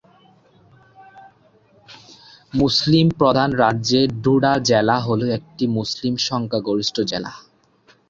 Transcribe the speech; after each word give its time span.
মুসলিম 2.53 3.05
প্রধান 3.19 3.49
রাজ্যে 3.55 4.01
ডোডা 4.23 4.53
জেলা 4.69 4.97
হল 4.99 5.21
একটি 5.37 5.63
মুসলিম 5.77 6.13
সংখ্যাগরিষ্ঠ 6.29 6.95
জেলা। 7.11 7.31